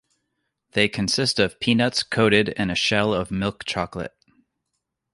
[0.71, 4.15] They consist of peanuts coated in a shell of milk chocolate.